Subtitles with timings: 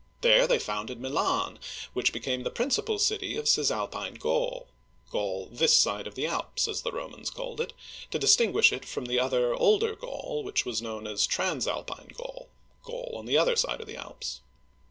[0.21, 1.59] There they founded Mil'an,
[1.93, 4.67] which be came the principal city of Cisal'pine Gaul("
[5.11, 7.71] Gaul this side of the Alps"), as the Romans called it,
[8.09, 12.49] to distinguish it from the other, older Gaul, which was known as Transal pine Gaul("
[12.83, 14.41] Gaul on the other side of the Alps").